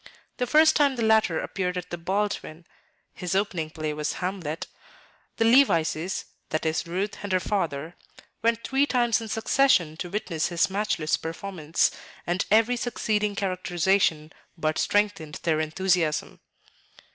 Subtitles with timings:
[0.37, 2.65] The first time the latter appeared at the Baldwin
[3.13, 4.65] (his opening play was "Hamlet")
[5.37, 7.95] the Levices that is, Ruth and her father
[8.41, 11.91] went three times in succession to witness his matchless performance,
[12.25, 16.39] and every succeeding characterization but strengthened their enthusiasm.